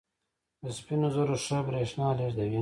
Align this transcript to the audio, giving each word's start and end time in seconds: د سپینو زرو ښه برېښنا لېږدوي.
د 0.63 0.65
سپینو 0.77 1.07
زرو 1.15 1.35
ښه 1.45 1.57
برېښنا 1.67 2.07
لېږدوي. 2.19 2.59